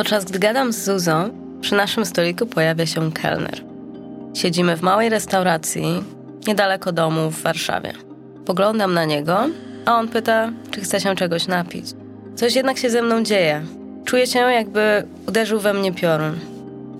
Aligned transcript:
Podczas 0.00 0.24
gdy 0.24 0.38
gadam 0.38 0.72
z 0.72 0.84
Zuzą, 0.84 1.30
przy 1.60 1.74
naszym 1.74 2.04
stoliku 2.04 2.46
pojawia 2.46 2.86
się 2.86 3.12
kelner. 3.12 3.60
Siedzimy 4.34 4.76
w 4.76 4.82
małej 4.82 5.08
restauracji 5.08 6.04
niedaleko 6.46 6.92
domu 6.92 7.30
w 7.30 7.42
Warszawie. 7.42 7.92
Poglądam 8.46 8.94
na 8.94 9.04
niego, 9.04 9.38
a 9.86 9.98
on 9.98 10.08
pyta, 10.08 10.52
czy 10.70 10.80
chce 10.80 11.00
się 11.00 11.14
czegoś 11.14 11.46
napić. 11.46 11.86
Coś 12.36 12.54
jednak 12.54 12.78
się 12.78 12.90
ze 12.90 13.02
mną 13.02 13.22
dzieje. 13.22 13.62
Czuję 14.04 14.26
się, 14.26 14.38
jakby 14.38 15.06
uderzył 15.28 15.60
we 15.60 15.74
mnie 15.74 15.92
piorun. 15.92 16.38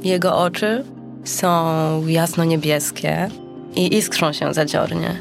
Jego 0.03 0.39
oczy 0.39 0.85
są 1.25 1.67
jasno-niebieskie 2.07 3.29
i 3.77 3.97
iskrzą 3.97 4.33
się 4.33 4.55
zadziornie. 4.55 5.15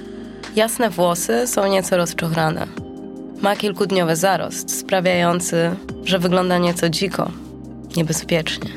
Jasne 0.56 0.90
włosy 0.90 1.48
są 1.48 1.68
nieco 1.68 1.98
rozczochrane. 1.98 2.68
Ma 3.42 3.56
kilkudniowy 3.56 4.16
zarost, 4.16 4.80
sprawiający, 4.80 5.72
że 6.06 6.20
wygląda 6.20 6.58
nieco 6.58 6.90
dziko, 6.90 7.32
niebezpiecznie. 7.98 8.70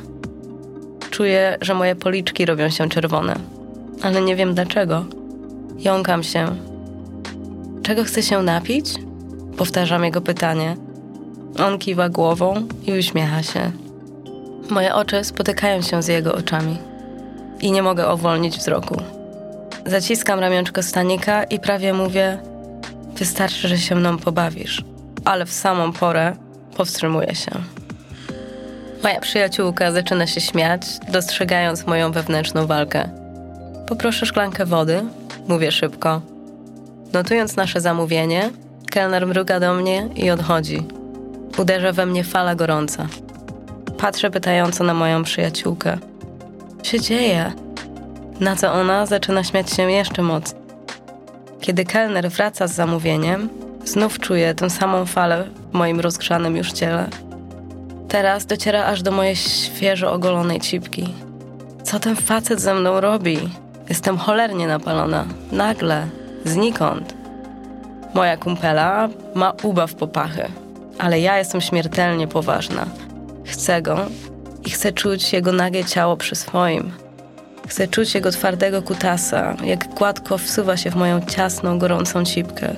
Czuję, 1.11 1.59
że 1.61 1.75
moje 1.75 1.95
policzki 1.95 2.47
robią 2.47 2.71
się 2.71 2.89
czerwone, 2.89 3.35
ale 4.03 4.23
nie 4.23 4.37
wiem 4.37 4.55
dlaczego. 4.55 5.05
Jąkam 5.79 6.23
się. 6.23 6.57
Czego 7.83 8.05
chce 8.05 8.23
się 8.23 8.43
napić? 8.43 8.95
Powtarzam 9.57 10.05
jego 10.05 10.21
pytanie. 10.21 10.77
On 11.59 11.79
kiwa 11.79 12.09
głową 12.09 12.55
i 12.87 12.99
uśmiecha 12.99 13.43
się. 13.43 13.71
Moje 14.71 14.95
oczy 14.95 15.25
spotykają 15.25 15.83
się 15.83 16.03
z 16.03 16.09
jego 16.09 16.35
oczami 16.35 16.77
i 17.61 17.73
nie 17.73 17.83
mogę 17.83 18.15
uwolnić 18.15 18.59
wzroku. 18.59 18.97
Zaciskam 19.87 20.41
ramionczko 20.41 20.83
stanika 20.83 21.45
i 21.45 21.61
prawie 21.61 21.93
mówię: 21.95 22.39
Wystarczy, 23.17 23.69
że 23.69 23.79
się 23.79 23.95
mną 23.95 24.19
pobawisz, 24.19 24.85
ale 25.25 25.47
w 25.47 25.53
samą 25.53 25.93
porę 25.93 26.37
powstrzymuję 26.77 27.35
się. 27.35 27.51
Moja 29.03 29.21
przyjaciółka 29.21 29.93
zaczyna 29.93 30.27
się 30.27 30.41
śmiać, 30.41 30.83
dostrzegając 31.09 31.87
moją 31.87 32.13
wewnętrzną 32.13 32.67
walkę. 32.67 33.09
Poproszę 33.87 34.27
szklankę 34.27 34.67
wody, 34.67 35.05
mówię 35.49 35.73
szybko. 35.73 36.21
Notując 37.13 37.57
nasze 37.57 37.81
zamówienie, 37.81 38.51
kelner 38.91 39.27
mruga 39.27 39.61
do 39.61 39.75
mnie 39.75 40.09
i 40.17 40.31
odchodzi. 40.31 40.87
Uderza 41.59 41.93
we 41.93 42.07
mnie 42.07 42.25
fala 42.25 42.55
gorąca. 42.55 43.07
Patrzę 43.99 44.31
pytająco 44.31 44.85
na 44.85 44.95
moją 44.95 45.23
przyjaciółkę. 45.23 45.99
Co 46.79 46.85
się 46.85 47.01
dzieje? 47.01 47.53
Na 48.41 48.57
co 48.57 48.73
ona 48.73 49.07
zaczyna 49.07 49.45
śmiać 49.45 49.71
się 49.71 49.93
jeszcze 49.93 50.23
mocniej. 50.23 50.63
Kiedy 51.61 51.85
kelner 51.85 52.31
wraca 52.31 52.67
z 52.67 52.75
zamówieniem, 52.75 53.49
znów 53.85 54.19
czuję 54.19 54.55
tę 54.55 54.71
samą 54.71 55.07
falę 55.07 55.45
w 55.71 55.75
moim 55.75 56.01
rozgrzanym 56.01 56.57
już 56.57 56.73
ciele. 56.73 57.09
Teraz 58.13 58.47
dociera 58.47 58.85
aż 58.85 59.03
do 59.03 59.13
mojej 59.13 59.37
świeżo 59.37 60.13
ogolonej 60.13 60.61
cipki. 60.61 61.15
Co 61.83 62.01
ten 62.01 62.17
facet 62.17 62.61
ze 62.61 62.75
mną 62.75 63.01
robi? 63.01 63.39
Jestem 63.89 64.19
cholernie 64.19 64.67
napalona. 64.67 65.25
Nagle, 65.53 66.07
znikąd. 66.45 67.15
Moja 68.15 68.37
kumpela 68.37 69.09
ma 69.35 69.53
ubaw 69.63 69.95
popachy, 69.95 70.45
ale 70.99 71.21
ja 71.21 71.39
jestem 71.39 71.61
śmiertelnie 71.61 72.29
poważna. 72.29 72.87
Chcę 73.45 73.83
go 73.83 74.07
i 74.65 74.71
chcę 74.71 74.93
czuć 74.93 75.33
jego 75.33 75.53
nagie 75.53 75.85
ciało 75.85 76.17
przy 76.17 76.35
swoim. 76.35 76.93
Chcę 77.69 77.89
czuć 77.89 78.15
jego 78.15 78.31
twardego 78.31 78.83
kutasa, 78.83 79.57
jak 79.65 79.95
gładko 79.95 80.39
wsuwa 80.39 80.77
się 80.77 80.91
w 80.91 80.97
moją 80.97 81.21
ciasną, 81.21 81.79
gorącą 81.79 82.25
cipkę. 82.25 82.75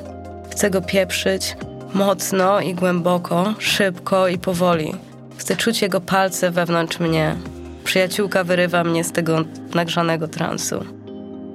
Chcę 0.51 0.71
go 0.71 0.83
pieprzyć 0.83 1.57
mocno 1.95 2.61
i 2.61 2.75
głęboko, 2.75 3.55
szybko 3.59 4.29
i 4.29 4.39
powoli. 4.39 4.95
Chcę 5.37 5.57
czuć 5.57 5.83
jego 5.83 6.01
palce 6.01 6.51
wewnątrz 6.51 7.01
mnie. 7.01 7.37
Przyjaciółka 7.85 8.45
wyrywa 8.45 8.85
mnie 8.85 9.05
z 9.05 9.13
tego 9.13 9.39
nagrzanego 9.75 10.29
transu. 10.29 10.85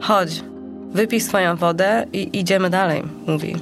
Chodź, 0.02 0.44
wypij 0.92 1.22
swoją 1.22 1.56
wodę 1.56 2.06
i 2.14 2.40
idziemy 2.40 2.70
dalej, 2.70 3.03
mówi. 3.28 3.56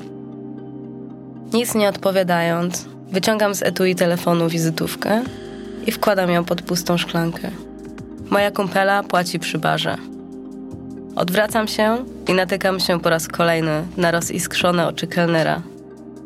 Nic 1.54 1.76
nie 1.76 1.90
odpowiadając, 1.90 2.86
wyciągam 3.12 3.56
z 3.56 3.64
etui 3.64 3.96
telefonu 3.96 4.50
wizytówkę 4.50 5.24
i 5.88 5.92
wkładam 5.92 6.30
ją 6.30 6.44
pod 6.44 6.62
pustą 6.62 6.98
szklankę. 6.98 7.52
Moja 8.30 8.52
kumpela 8.52 9.04
płaci 9.04 9.40
przy 9.40 9.58
barze. 9.58 9.98
Odwracam 11.16 11.68
się 11.68 11.98
i 12.28 12.34
natykam 12.34 12.80
się 12.80 13.00
po 13.00 13.10
raz 13.10 13.28
kolejny 13.28 13.84
na 13.98 14.12
roziskrzone 14.12 14.88
oczy 14.88 15.08
kelnera. 15.08 15.62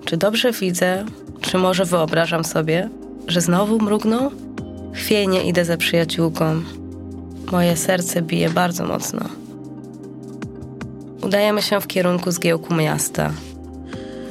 Czy 0.06 0.18
dobrze 0.18 0.52
widzę, 0.52 1.06
czy 1.42 1.58
może 1.58 1.86
wyobrażam 1.86 2.44
sobie, 2.44 2.90
że 3.32 3.42
znowu 3.42 3.80
mrugnął? 3.80 4.32
Chwiejnie 4.94 5.44
idę 5.44 5.66
za 5.66 5.78
przyjaciółką. 5.78 6.62
Moje 7.52 7.78
serce 7.78 8.22
bije 8.22 8.50
bardzo 8.50 8.86
mocno. 8.86 9.20
Udajemy 11.22 11.62
się 11.62 11.82
w 11.82 11.88
kierunku 11.88 12.32
zgiełku 12.32 12.74
miasta. 12.76 13.32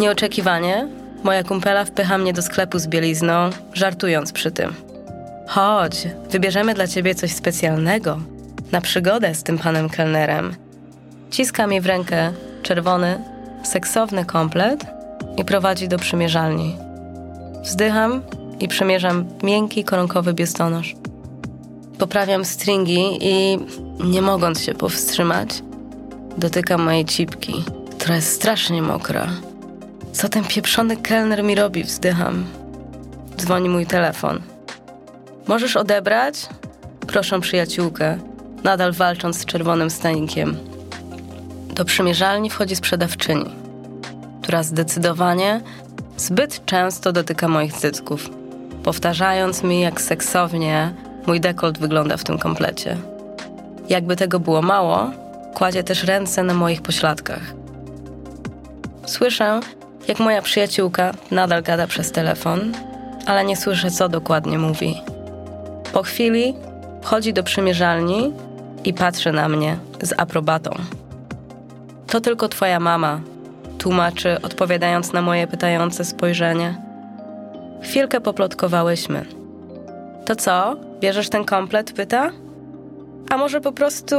Nieoczekiwanie 0.00 0.88
moja 1.24 1.44
kumpela 1.44 1.84
wpycha 1.84 2.18
mnie 2.18 2.32
do 2.32 2.42
sklepu 2.42 2.78
z 2.78 2.86
bielizną, 2.86 3.50
żartując 3.72 4.32
przy 4.32 4.50
tym. 4.50 4.74
Chodź, 5.48 6.08
wybierzemy 6.30 6.74
dla 6.74 6.86
ciebie 6.86 7.14
coś 7.14 7.32
specjalnego. 7.32 8.18
Na 8.72 8.80
przygodę 8.80 9.34
z 9.34 9.42
tym 9.42 9.58
panem 9.58 9.88
kelnerem. 9.88 10.54
Ciska 11.30 11.66
mi 11.66 11.80
w 11.80 11.86
rękę 11.86 12.32
czerwony, 12.62 13.18
seksowny 13.62 14.24
komplet 14.24 14.86
i 15.36 15.44
prowadzi 15.44 15.88
do 15.88 15.98
przymierzalni. 15.98 16.76
Wzdycham 17.62 18.22
i 18.60 18.68
przemierzam 18.68 19.24
miękki, 19.42 19.84
koronkowy 19.84 20.34
biustonosz. 20.34 20.94
Poprawiam 21.98 22.44
stringi 22.44 23.18
i, 23.20 23.58
nie 24.04 24.22
mogąc 24.22 24.60
się 24.60 24.74
powstrzymać, 24.74 25.62
dotykam 26.38 26.82
mojej 26.82 27.04
cipki, 27.04 27.64
która 27.98 28.16
jest 28.16 28.32
strasznie 28.32 28.82
mokra. 28.82 29.28
Co 30.12 30.28
ten 30.28 30.44
pieprzony 30.44 30.96
kelner 30.96 31.44
mi 31.44 31.54
robi? 31.54 31.84
Wzdycham. 31.84 32.44
Dzwoni 33.36 33.68
mój 33.68 33.86
telefon. 33.86 34.40
Możesz 35.46 35.76
odebrać? 35.76 36.48
Proszę 37.06 37.40
przyjaciółkę, 37.40 38.18
nadal 38.64 38.92
walcząc 38.92 39.38
z 39.38 39.44
czerwonym 39.44 39.90
stanikiem. 39.90 40.56
Do 41.74 41.84
przymierzalni 41.84 42.50
wchodzi 42.50 42.76
sprzedawczyni, 42.76 43.50
która 44.42 44.62
zdecydowanie 44.62 45.60
zbyt 46.16 46.64
często 46.64 47.12
dotyka 47.12 47.48
moich 47.48 47.72
cycków, 47.72 48.30
powtarzając 48.84 49.62
mi, 49.62 49.80
jak 49.80 50.00
seksownie 50.00 50.92
mój 51.26 51.40
dekolt 51.40 51.78
wygląda 51.78 52.16
w 52.16 52.24
tym 52.24 52.38
komplecie. 52.38 52.96
Jakby 53.88 54.16
tego 54.16 54.40
było 54.40 54.62
mało, 54.62 55.10
kładzie 55.54 55.84
też 55.84 56.04
ręce 56.04 56.42
na 56.42 56.54
moich 56.54 56.82
pośladkach. 56.82 57.42
Słyszę, 59.06 59.60
jak 60.08 60.18
moja 60.18 60.42
przyjaciółka 60.42 61.12
nadal 61.30 61.62
gada 61.62 61.86
przez 61.86 62.12
telefon, 62.12 62.72
ale 63.26 63.44
nie 63.44 63.56
słyszę, 63.56 63.90
co 63.90 64.08
dokładnie 64.08 64.58
mówi. 64.58 65.02
Po 65.92 66.02
chwili 66.02 66.54
wchodzi 67.02 67.32
do 67.32 67.42
przymierzalni 67.42 68.32
i 68.84 68.94
patrzy 68.94 69.32
na 69.32 69.48
mnie 69.48 69.76
z 70.02 70.12
aprobatą. 70.16 70.70
To 72.06 72.20
tylko 72.20 72.48
twoja 72.48 72.80
mama, 72.80 73.20
tłumaczy, 73.78 74.42
odpowiadając 74.42 75.12
na 75.12 75.22
moje 75.22 75.46
pytające 75.46 76.04
spojrzenie. 76.04 76.89
Chwilkę 77.82 78.20
poplotkowałyśmy. 78.20 79.24
To 80.24 80.36
co? 80.36 80.76
Bierzesz 81.00 81.28
ten 81.28 81.44
komplet? 81.44 81.92
pyta. 81.92 82.30
A 83.30 83.36
może 83.36 83.60
po 83.60 83.72
prostu 83.72 84.16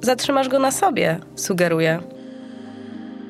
zatrzymasz 0.00 0.48
go 0.48 0.58
na 0.58 0.70
sobie? 0.70 1.18
sugeruje. 1.34 2.00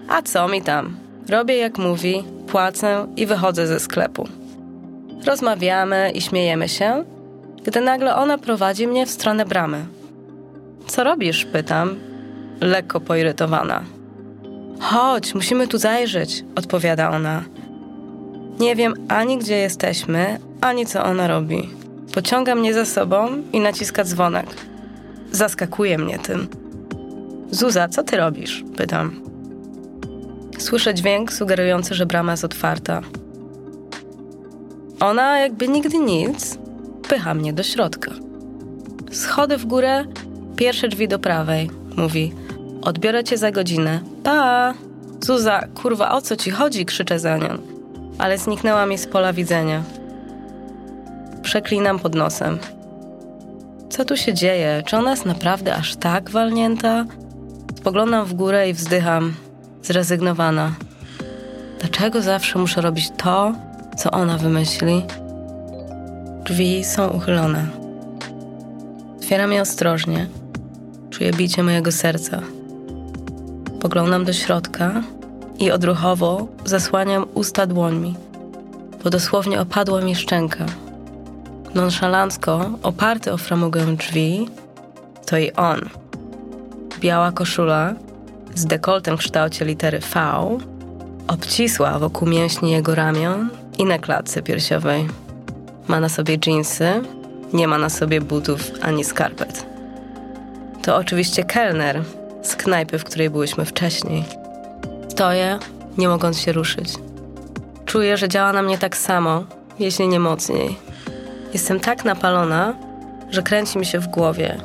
A 0.08 0.22
co 0.22 0.48
mi 0.48 0.62
tam? 0.62 0.96
Robię 1.28 1.56
jak 1.56 1.78
mówi, 1.78 2.24
płacę 2.46 3.06
i 3.16 3.26
wychodzę 3.26 3.66
ze 3.66 3.80
sklepu. 3.80 4.28
Rozmawiamy 5.26 6.10
i 6.14 6.20
śmiejemy 6.20 6.68
się, 6.68 7.04
gdy 7.64 7.80
nagle 7.80 8.16
ona 8.16 8.38
prowadzi 8.38 8.86
mnie 8.86 9.06
w 9.06 9.10
stronę 9.10 9.44
bramy. 9.44 9.84
Co 10.86 11.04
robisz? 11.04 11.44
pytam, 11.44 11.96
lekko 12.60 13.00
poirytowana. 13.00 13.82
Chodź, 14.80 15.34
musimy 15.34 15.68
tu 15.68 15.78
zajrzeć, 15.78 16.44
odpowiada 16.56 17.10
ona. 17.10 17.42
Nie 18.60 18.76
wiem 18.76 18.94
ani 19.08 19.38
gdzie 19.38 19.56
jesteśmy, 19.56 20.38
ani 20.60 20.86
co 20.86 21.04
ona 21.04 21.28
robi. 21.28 21.70
Pociąga 22.14 22.54
mnie 22.54 22.74
za 22.74 22.84
sobą 22.84 23.28
i 23.52 23.60
naciska 23.60 24.04
dzwonek. 24.04 24.46
Zaskakuje 25.32 25.98
mnie 25.98 26.18
tym. 26.18 26.48
Zuza, 27.50 27.88
co 27.88 28.02
ty 28.02 28.16
robisz? 28.16 28.64
pytam. 28.76 29.20
Słyszę 30.58 30.94
dźwięk 30.94 31.32
sugerujący, 31.32 31.94
że 31.94 32.06
brama 32.06 32.32
jest 32.32 32.44
otwarta. 32.44 33.00
Ona, 35.00 35.38
jakby 35.38 35.68
nigdy 35.68 35.98
nic, 35.98 36.58
wpycha 37.04 37.34
mnie 37.34 37.52
do 37.52 37.62
środka. 37.62 38.10
Schody 39.10 39.56
w 39.56 39.66
górę, 39.66 40.04
pierwsze 40.56 40.88
drzwi 40.88 41.08
do 41.08 41.18
prawej, 41.18 41.70
mówi. 41.96 42.32
Odbiorę 42.82 43.24
cię 43.24 43.38
za 43.38 43.50
godzinę. 43.50 44.00
Pa! 44.22 44.74
Zuza, 45.20 45.66
kurwa, 45.82 46.12
o 46.12 46.20
co 46.20 46.36
ci 46.36 46.50
chodzi? 46.50 46.86
krzyczę 46.86 47.18
za 47.18 47.36
nią. 47.36 47.79
Ale 48.20 48.38
zniknęła 48.38 48.86
mi 48.86 48.98
z 48.98 49.06
pola 49.06 49.32
widzenia. 49.32 49.82
Przeklinam 51.42 51.98
pod 51.98 52.14
nosem. 52.14 52.58
Co 53.90 54.04
tu 54.04 54.16
się 54.16 54.34
dzieje? 54.34 54.82
Czy 54.86 54.96
ona 54.96 55.10
jest 55.10 55.26
naprawdę 55.26 55.74
aż 55.74 55.96
tak 55.96 56.30
walnięta? 56.30 57.04
Spoglądam 57.76 58.24
w 58.26 58.34
górę 58.34 58.70
i 58.70 58.72
wzdycham, 58.72 59.34
zrezygnowana. 59.82 60.72
Dlaczego 61.80 62.22
zawsze 62.22 62.58
muszę 62.58 62.80
robić 62.80 63.10
to, 63.16 63.52
co 63.96 64.10
ona 64.10 64.38
wymyśli? 64.38 65.02
Drzwi 66.44 66.84
są 66.84 67.08
uchylone. 67.08 67.66
Otwieram 69.16 69.52
je 69.52 69.62
ostrożnie. 69.62 70.26
Czuję 71.10 71.32
bicie 71.32 71.62
mojego 71.62 71.92
serca. 71.92 72.42
Poglądam 73.80 74.24
do 74.24 74.32
środka 74.32 75.02
i 75.60 75.70
odruchowo 75.70 76.46
zasłaniam 76.64 77.26
usta 77.34 77.66
dłońmi, 77.66 78.14
bo 79.04 79.10
dosłownie 79.10 79.60
opadła 79.60 80.00
mi 80.00 80.14
szczęka. 80.14 80.66
Nonszalancko, 81.74 82.70
oparty 82.82 83.32
o 83.32 83.38
framugę 83.38 83.96
drzwi, 83.96 84.48
to 85.26 85.38
i 85.38 85.52
on. 85.52 85.80
Biała 87.00 87.32
koszula 87.32 87.94
z 88.54 88.66
dekoltem 88.66 89.16
w 89.16 89.20
kształcie 89.20 89.64
litery 89.64 90.00
V, 90.00 90.58
obcisła 91.28 91.98
wokół 91.98 92.28
mięśni 92.28 92.70
jego 92.70 92.94
ramion 92.94 93.50
i 93.78 93.84
na 93.84 93.98
klatce 93.98 94.42
piersiowej. 94.42 95.08
Ma 95.88 96.00
na 96.00 96.08
sobie 96.08 96.38
dżinsy, 96.38 97.02
nie 97.52 97.68
ma 97.68 97.78
na 97.78 97.88
sobie 97.88 98.20
butów 98.20 98.70
ani 98.82 99.04
skarpet. 99.04 99.66
To 100.82 100.96
oczywiście 100.96 101.44
kelner 101.44 102.02
z 102.42 102.56
knajpy, 102.56 102.98
w 102.98 103.04
której 103.04 103.30
byłyśmy 103.30 103.64
wcześniej. 103.64 104.39
Stoję, 105.20 105.58
nie 105.98 106.08
mogąc 106.08 106.40
się 106.40 106.52
ruszyć. 106.52 106.94
Czuję, 107.84 108.16
że 108.16 108.28
działa 108.28 108.52
na 108.52 108.62
mnie 108.62 108.78
tak 108.78 108.96
samo, 108.96 109.44
jeśli 109.78 110.08
nie 110.08 110.20
mocniej. 110.20 110.78
Jestem 111.52 111.80
tak 111.80 112.04
napalona, 112.04 112.74
że 113.30 113.42
kręci 113.42 113.78
mi 113.78 113.86
się 113.86 113.98
w 113.98 114.06
głowie. 114.06 114.60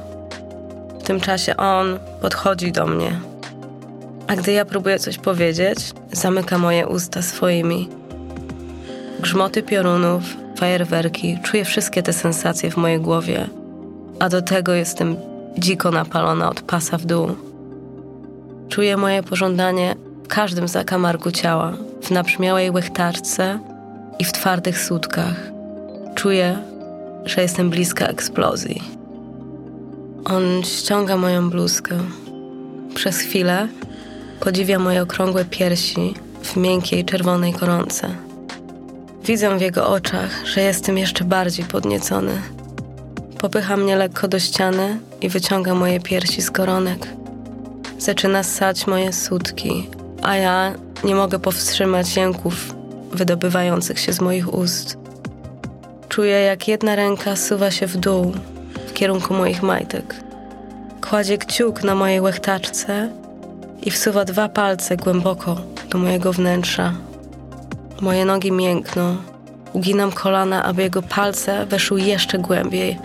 W 1.00 1.04
tym 1.04 1.20
czasie 1.20 1.58
on 1.58 2.00
podchodzi 2.22 2.72
do 2.72 2.88
mnie. 2.88 3.20
A 4.28 4.36
gdy 4.36 4.52
ja 4.52 4.66
próbuję 4.66 5.00
coś 5.00 5.18
powiedzieć, 5.18 5.80
zamyka 6.12 6.58
moje 6.58 6.88
usta 6.88 7.22
swoimi. 7.22 7.90
Grzmoty 9.20 9.64
piorunów, 9.64 10.24
fajerwerki, 10.58 11.40
czuję 11.44 11.66
wszystkie 11.66 12.04
te 12.04 12.14
sensacje 12.14 12.72
w 12.72 12.78
mojej 12.78 13.00
głowie, 13.00 13.48
a 14.20 14.30
do 14.30 14.42
tego 14.42 14.74
jestem 14.74 15.16
dziko 15.58 15.92
napalona 15.92 16.50
od 16.50 16.62
pasa 16.62 16.98
w 16.98 17.06
dół. 17.06 17.36
Czuję 18.70 18.98
moje 18.98 19.24
pożądanie 19.24 19.96
w 20.26 20.28
każdym 20.28 20.68
zakamarku 20.68 21.32
ciała, 21.32 21.74
w 22.02 22.12
nabrzmiałej 22.12 22.72
łechtarce 22.72 23.60
i 24.20 24.24
w 24.24 24.32
twardych 24.32 24.82
sutkach. 24.82 25.36
Czuję, 26.16 26.58
że 27.26 27.42
jestem 27.42 27.70
bliska 27.70 28.08
eksplozji. 28.08 28.82
On 30.26 30.44
ściąga 30.64 31.18
moją 31.18 31.50
bluzkę. 31.50 31.98
Przez 32.96 33.20
chwilę 33.20 33.68
podziwia 34.40 34.80
moje 34.80 35.02
okrągłe 35.02 35.46
piersi 35.46 36.14
w 36.42 36.56
miękkiej 36.56 37.06
czerwonej 37.06 37.54
koronce. 37.54 38.08
Widzę 39.26 39.58
w 39.58 39.62
jego 39.62 39.88
oczach, 39.88 40.46
że 40.46 40.62
jestem 40.62 40.98
jeszcze 40.98 41.24
bardziej 41.24 41.66
podniecony. 41.66 42.42
Popycha 43.38 43.78
mnie 43.78 43.96
lekko 43.96 44.28
do 44.28 44.40
ściany 44.40 45.00
i 45.22 45.30
wyciąga 45.30 45.74
moje 45.74 46.00
piersi 46.00 46.42
z 46.42 46.52
koronek. 46.52 47.08
Zaczyna 48.00 48.44
ssać 48.44 48.88
moje 48.88 49.14
sutki, 49.14 49.90
a 50.26 50.36
ja 50.36 50.74
nie 51.04 51.16
mogę 51.16 51.40
powstrzymać 51.40 52.16
jęków 52.16 52.76
wydobywających 53.12 54.00
się 54.00 54.14
z 54.14 54.22
moich 54.22 54.54
ust. 54.54 54.98
Czuję, 56.10 56.40
jak 56.40 56.68
jedna 56.68 56.96
ręka 56.96 57.36
suwa 57.36 57.72
się 57.72 57.88
w 57.88 57.98
dół, 57.98 58.34
w 58.88 58.94
kierunku 58.94 59.34
moich 59.34 59.64
majtek. 59.64 60.16
Kładzie 61.10 61.38
kciuk 61.38 61.84
na 61.84 61.96
mojej 61.96 62.22
łechtaczce 62.22 63.10
i 63.84 63.92
wsuwa 63.92 64.26
dwa 64.26 64.50
palce 64.50 64.98
głęboko 64.98 65.58
do 65.90 65.98
mojego 65.98 66.34
wnętrza. 66.34 66.94
Moje 68.02 68.26
nogi 68.26 68.52
miękną. 68.52 69.18
Uginam 69.74 70.12
kolana, 70.12 70.64
aby 70.64 70.82
jego 70.82 71.02
palce 71.02 71.66
weszły 71.66 72.02
jeszcze 72.02 72.38
głębiej. 72.40 73.00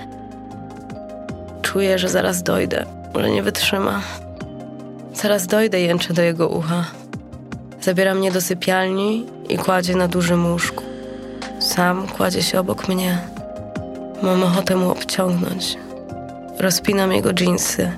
Czuję, 1.62 1.98
że 1.98 2.08
zaraz 2.08 2.42
dojdę, 2.42 2.86
że 3.14 3.30
nie 3.30 3.42
wytrzyma. 3.42 4.02
Zaraz 5.14 5.46
dojdę, 5.46 5.80
jęczę 5.80 6.14
do 6.14 6.22
jego 6.22 6.48
ucha. 6.48 6.99
Zabiera 7.80 8.14
mnie 8.14 8.32
do 8.32 8.40
sypialni 8.40 9.26
i 9.48 9.58
kładzie 9.58 9.96
na 9.96 10.08
dużym 10.08 10.52
łóżku. 10.52 10.84
Sam 11.58 12.08
kładzie 12.08 12.42
się 12.42 12.60
obok 12.60 12.88
mnie. 12.88 13.18
Mam 14.22 14.42
ochotę 14.42 14.76
mu 14.76 14.90
obciągnąć. 14.90 15.76
Rozpinam 16.58 17.12
jego 17.12 17.32
dżinsy. 17.32 17.92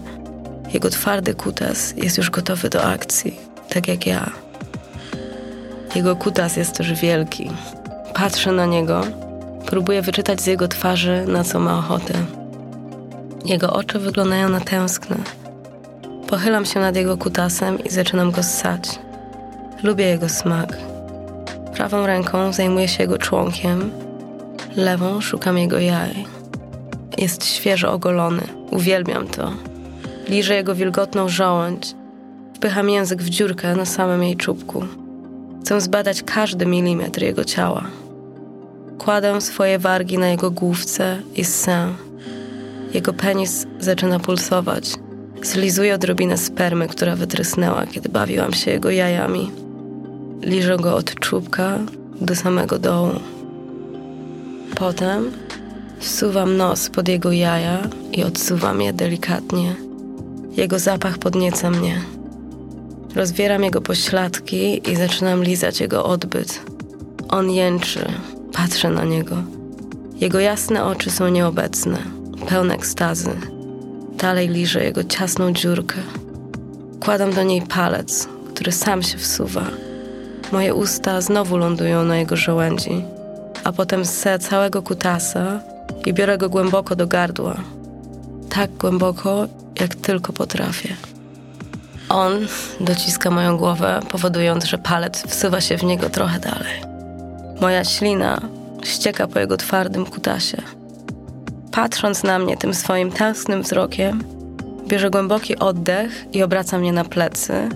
Jego 0.73 0.90
twardy 0.90 1.34
kutas 1.34 1.94
jest 1.96 2.19
już 2.19 2.31
gotowy 2.31 2.69
do 2.69 2.84
akcji, 2.84 3.40
tak 3.69 3.88
jak 3.88 4.06
ja. 4.06 4.31
Jego 5.94 6.17
kutas 6.17 6.56
jest 6.56 6.76
też 6.76 6.93
wielki. 6.93 7.50
Patrzę 8.14 8.52
na 8.52 8.67
niego, 8.67 9.05
próbuję 9.67 10.02
wyczytać 10.02 10.40
z 10.40 10.46
jego 10.46 10.69
twarzy, 10.69 11.25
na 11.29 11.44
co 11.44 11.58
ma 11.58 11.79
ochotę. 11.79 12.14
Jego 13.44 13.73
oczy 13.73 13.99
wyglądają 13.99 14.49
na 14.49 14.61
tęskne. 14.61 15.17
Pochylam 16.29 16.64
się 16.64 16.81
nad 16.81 16.96
jego 16.96 17.17
kutasem 17.17 17.84
i 17.84 17.90
zaczynam 17.90 18.31
go 18.31 18.43
ssać. 18.43 18.99
Lubię 19.82 20.05
jego 20.05 20.29
smak. 20.29 20.76
Prawą 21.75 22.06
ręką 22.06 22.52
zajmuję 22.52 22.88
się 22.88 23.02
jego 23.02 23.19
członkiem, 23.19 23.90
lewą 24.76 25.20
szukam 25.20 25.58
jego 25.58 25.79
jaj. 25.79 26.25
Jest 27.19 27.46
świeżo 27.46 27.93
ogolony, 27.93 28.43
uwielbiam 28.70 29.26
to. 29.26 29.52
Liżę 30.29 30.55
jego 30.55 30.75
wilgotną 30.75 31.29
żołądź, 31.29 31.94
wpycham 32.55 32.90
język 32.90 33.23
w 33.23 33.29
dziurkę 33.29 33.76
na 33.76 33.84
samym 33.84 34.23
jej 34.23 34.37
czubku. 34.37 34.84
Chcę 35.61 35.81
zbadać 35.81 36.23
każdy 36.23 36.67
milimetr 36.67 37.23
jego 37.23 37.44
ciała. 37.44 37.84
Kładę 38.99 39.40
swoje 39.40 39.79
wargi 39.79 40.19
na 40.19 40.29
jego 40.29 40.50
główce 40.50 41.19
i 41.34 41.44
ssę. 41.44 41.88
Jego 42.94 43.12
penis 43.12 43.67
zaczyna 43.81 44.19
pulsować. 44.19 44.94
Zlizuję 45.43 45.94
odrobinę 45.94 46.38
spermy, 46.38 46.88
która 46.88 47.17
wytrysnęła, 47.17 47.87
kiedy 47.87 48.08
bawiłam 48.08 48.52
się 48.52 48.70
jego 48.70 48.90
jajami. 48.90 49.62
Liżę 50.43 50.77
go 50.77 50.97
od 50.97 51.15
czubka 51.15 51.79
do 52.21 52.37
samego 52.37 52.79
dołu. 52.79 53.12
Potem 54.75 55.31
wsuwam 55.99 56.56
nos 56.56 56.91
pod 56.91 57.08
jego 57.08 57.32
jaja 57.32 57.89
i 58.13 58.25
odsuwam 58.25 58.81
je 58.81 58.93
delikatnie. 58.93 59.75
Jego 60.51 60.79
zapach 60.79 61.19
podnieca 61.19 61.70
mnie. 61.70 62.01
Rozwieram 63.15 63.65
jego 63.65 63.81
pośladki 63.81 64.91
i 64.91 64.96
zaczynam 64.96 65.43
lizać 65.43 65.81
jego 65.81 66.05
odbyt. 66.05 66.61
On 67.29 67.51
jęczy, 67.51 68.05
patrzę 68.53 68.91
na 68.91 69.05
niego. 69.05 69.37
Jego 70.15 70.41
jasne 70.41 70.84
oczy 70.84 71.11
są 71.11 71.29
nieobecne, 71.29 71.99
pełne 72.49 72.75
ekstazy. 72.75 73.31
Dalej 74.19 74.49
liżę 74.49 74.84
jego 74.84 75.05
ciasną 75.05 75.53
dziurkę. 75.53 75.96
Kładam 77.01 77.32
do 77.32 77.43
niej 77.43 77.63
palec, 77.63 78.29
który 78.55 78.72
sam 78.72 79.03
się 79.03 79.19
wsuwa. 79.19 79.67
Moje 80.53 80.75
usta 80.75 81.21
znowu 81.21 81.56
lądują 81.56 82.05
na 82.05 82.17
jego 82.17 82.37
żołędzi, 82.37 83.05
a 83.65 83.73
potem 83.73 84.05
ssę 84.05 84.39
całego 84.39 84.82
kutasa 84.82 85.61
i 86.06 86.13
biorę 86.13 86.39
go 86.39 86.49
głęboko 86.49 86.97
do 86.97 87.06
gardła. 87.06 87.56
Tak 88.51 88.71
głęboko, 88.71 89.47
jak 89.81 89.94
tylko 89.94 90.32
potrafię. 90.32 90.97
On 92.09 92.32
dociska 92.81 93.31
moją 93.31 93.56
głowę, 93.56 94.01
powodując, 94.09 94.65
że 94.65 94.79
palec 94.79 95.27
wsuwa 95.27 95.61
się 95.61 95.79
w 95.79 95.85
niego 95.85 96.11
trochę 96.11 96.39
dalej. 96.41 96.82
Moja 97.61 97.85
ślina 97.85 98.41
ścieka 98.85 99.27
po 99.27 99.39
jego 99.39 99.56
twardym 99.56 100.06
kutasie. 100.06 100.63
Patrząc 101.73 102.23
na 102.23 102.39
mnie 102.39 102.56
tym 102.56 102.75
swoim 102.75 103.13
tęsknym 103.13 103.63
wzrokiem, 103.63 104.25
bierze 104.89 105.11
głęboki 105.11 105.59
oddech 105.59 106.25
i 106.32 106.43
obraca 106.43 106.79
mnie 106.79 106.93
na 106.93 107.05
plecy. 107.05 107.69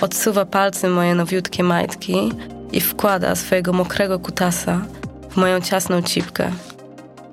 Odsuwa 0.00 0.44
palcem 0.44 0.92
moje 0.92 1.14
nowiutkie 1.14 1.62
majtki 1.62 2.32
i 2.72 2.80
wkłada 2.80 3.34
swojego 3.34 3.72
mokrego 3.72 4.18
kutasa 4.18 4.80
w 5.30 5.36
moją 5.36 5.60
ciasną 5.60 6.02
cipkę. 6.02 6.50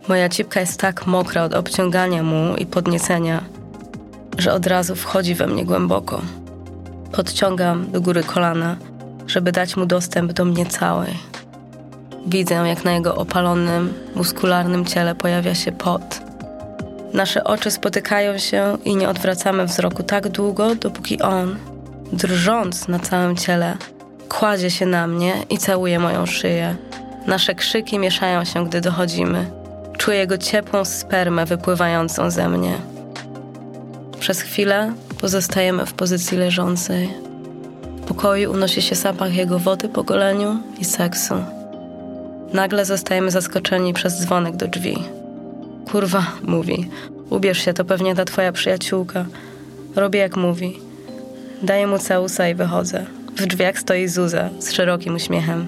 Moja 0.08 0.30
cipka 0.30 0.60
jest 0.60 0.80
tak 0.80 1.08
mokra 1.08 1.44
od 1.44 1.54
obciągania 1.54 2.24
mu 2.24 2.56
i 2.56 2.66
podniecenia, 2.66 3.44
że 4.38 4.54
od 4.54 4.68
razu 4.68 4.96
wchodzi 4.96 5.36
we 5.36 5.48
mnie 5.48 5.66
głęboko. 5.66 6.22
Podciągam 7.12 7.92
do 7.92 8.02
góry 8.02 8.24
kolana, 8.24 8.78
żeby 9.28 9.52
dać 9.52 9.78
mu 9.78 9.86
dostęp 9.86 10.34
do 10.34 10.46
mnie 10.46 10.66
całej. 10.66 11.14
Widzę, 12.26 12.56
jak 12.56 12.84
na 12.84 12.92
jego 12.92 13.16
opalonym, 13.16 13.94
muskularnym 14.16 14.86
ciele 14.86 15.16
pojawia 15.16 15.56
się 15.56 15.72
pot. 15.72 16.22
Nasze 17.14 17.44
oczy 17.44 17.72
spotykają 17.72 18.38
się 18.38 18.78
i 18.86 18.96
nie 18.96 19.10
odwracamy 19.10 19.66
wzroku 19.66 20.04
tak 20.04 20.30
długo, 20.30 20.76
dopóki 20.76 21.22
on, 21.22 21.56
drżąc 22.14 22.88
na 22.88 23.00
całym 23.00 23.36
ciele, 23.36 23.78
kładzie 24.30 24.72
się 24.72 24.86
na 24.86 25.08
mnie 25.08 25.34
i 25.50 25.58
całuje 25.58 26.00
moją 26.00 26.26
szyję. 26.26 26.76
Nasze 27.28 27.56
krzyki 27.56 28.00
mieszają 28.00 28.46
się, 28.46 28.66
gdy 28.66 28.82
dochodzimy. 28.82 29.52
Czuję 29.98 30.18
jego 30.18 30.38
ciepłą 30.38 30.86
spermę 30.86 31.46
wypływającą 31.46 32.32
ze 32.32 32.50
mnie. 32.50 32.78
Przez 34.20 34.42
chwilę 34.42 34.94
pozostajemy 35.22 35.86
w 35.86 35.94
pozycji 35.94 36.38
leżącej. 36.38 37.10
W 38.02 38.06
pokoju 38.06 38.52
unosi 38.52 38.82
się 38.82 38.96
zapach 38.96 39.36
jego 39.36 39.60
wody 39.60 39.90
po 39.90 40.04
goleniu 40.04 40.58
i 40.80 40.86
seksu. 40.86 41.34
Nagle 42.54 42.86
zostajemy 42.86 43.32
zaskoczeni 43.32 43.94
przez 43.94 44.22
dzwonek 44.22 44.56
do 44.56 44.68
drzwi. 44.68 45.04
Kurwa, 45.92 46.26
mówi. 46.44 46.90
Ubierz 47.30 47.66
się, 47.66 47.74
to 47.74 47.86
pewnie 47.86 48.16
ta 48.16 48.26
twoja 48.26 48.52
przyjaciółka. 48.52 49.26
Robię 49.96 50.20
jak 50.20 50.38
mówi. 50.38 50.87
Daję 51.64 51.88
mu 51.88 52.00
całusa 52.00 52.50
i 52.50 52.56
wychodzę. 52.56 53.06
W 53.36 53.46
drzwiach 53.46 53.80
stoi 53.80 54.08
Zuza 54.08 54.50
z 54.60 54.72
szerokim 54.72 55.16
uśmiechem. 55.16 55.68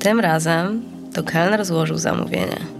Tym 0.00 0.20
razem 0.20 0.82
to 1.14 1.22
kelner 1.22 1.64
złożył 1.64 1.98
zamówienie. 1.98 2.77